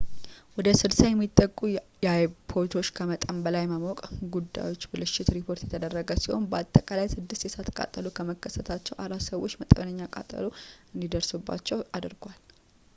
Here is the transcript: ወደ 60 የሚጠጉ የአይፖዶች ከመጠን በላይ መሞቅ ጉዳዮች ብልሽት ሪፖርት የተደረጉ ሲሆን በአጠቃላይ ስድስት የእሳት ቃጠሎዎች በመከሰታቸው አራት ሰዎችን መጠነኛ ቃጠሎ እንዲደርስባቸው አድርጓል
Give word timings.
ወደ 0.57 0.67
60 0.75 1.09
የሚጠጉ 1.09 1.57
የአይፖዶች 2.05 2.87
ከመጠን 2.97 3.41
በላይ 3.45 3.65
መሞቅ 3.73 3.99
ጉዳዮች 4.35 4.87
ብልሽት 4.93 5.29
ሪፖርት 5.37 5.61
የተደረጉ 5.65 6.09
ሲሆን 6.23 6.47
በአጠቃላይ 6.53 7.11
ስድስት 7.15 7.45
የእሳት 7.45 7.69
ቃጠሎዎች 7.77 8.17
በመከሰታቸው 8.21 8.97
አራት 9.05 9.25
ሰዎችን 9.31 9.61
መጠነኛ 9.65 10.01
ቃጠሎ 10.17 10.47
እንዲደርስባቸው 10.95 11.87
አድርጓል 11.99 12.39